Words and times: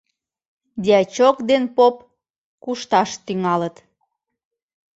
Дьячок 0.83 1.37
ден 1.49 1.63
поп 1.75 1.95
кушташ 2.63 3.09
тӱҥалыт. 3.25 3.75